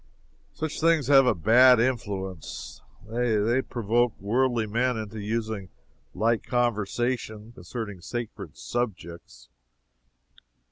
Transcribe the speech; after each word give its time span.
Such 0.53 0.81
things 0.81 1.09
have 1.09 1.27
a 1.27 1.35
bad 1.35 1.79
influence. 1.79 2.81
They 3.07 3.61
provoke 3.61 4.13
worldly 4.19 4.65
men 4.65 4.97
into 4.97 5.19
using 5.19 5.69
light 6.15 6.41
conversation 6.43 7.51
concerning 7.51 8.01
sacred 8.01 8.57
subjects. 8.57 9.49